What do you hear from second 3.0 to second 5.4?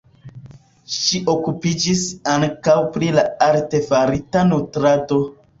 la artefarita nutrado.